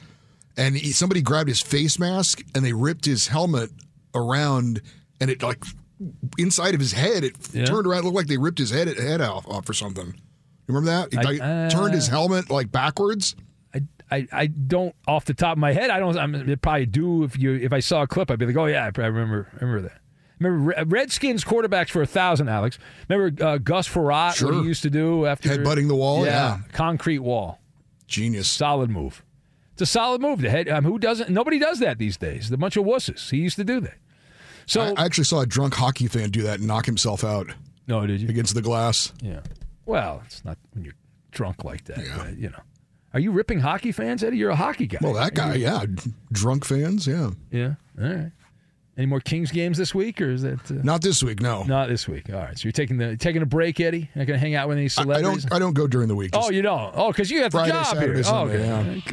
[0.57, 3.71] and he, somebody grabbed his face mask and they ripped his helmet
[4.15, 4.81] around,
[5.21, 5.63] and it like
[6.39, 7.65] inside of his head, it Yeah.
[7.65, 10.07] turned around, it looked like they ripped his head head off, off or something.
[10.07, 11.13] You remember that?
[11.13, 13.35] He I- like, uh, turned his helmet like backwards.
[14.11, 15.89] I, I don't off the top of my head.
[15.89, 16.19] I don't.
[16.19, 18.31] I mean, probably do if you if I saw a clip.
[18.31, 20.01] I'd be like, oh yeah, I probably remember remember that.
[20.39, 22.79] Remember Redskins quarterbacks for a thousand, Alex.
[23.09, 24.53] Remember uh, Gus Frerotte, Sure.
[24.53, 26.59] what he used to do after Headbutting the wall, yeah.
[26.73, 27.59] concrete wall,
[28.07, 29.23] genius, solid move.
[29.73, 30.41] It's a solid move.
[30.41, 31.31] The head, um, who doesn't?
[31.31, 32.51] Nobody does that these days.
[32.51, 33.31] A bunch of wusses.
[33.31, 33.95] He used to do that.
[34.67, 37.49] So I I actually saw a drunk hockey fan do that and knock himself out.
[37.89, 38.29] No, did you?
[38.29, 39.13] Against the glass.
[39.23, 39.41] Yeah.
[39.87, 40.95] Well, it's not when you're
[41.33, 41.99] drunk like that.
[42.17, 42.61] but, you know.
[43.15, 44.39] Are you ripping hockey fans, Eddie?
[44.39, 44.99] You're a hockey guy.
[45.03, 45.85] Well, that guy, yeah.
[46.31, 47.31] Drunk fans, yeah.
[47.51, 47.75] Yeah.
[48.01, 48.33] All right.
[48.97, 51.63] Any more Kings games this week, or is that uh, Not this week, no.
[51.65, 52.29] not this week?
[52.31, 52.59] All right.
[52.59, 54.11] So you're taking the taking a break, Eddie.
[54.15, 56.15] Not going to hang out with any I, I don't I don't go during the
[56.15, 56.31] week.
[56.35, 56.93] oh, you don't.
[56.95, 58.23] Oh, because you have the Friday, job Saturday, here.
[58.23, 59.03] Sunday, oh, okay.
[59.07, 59.13] yeah.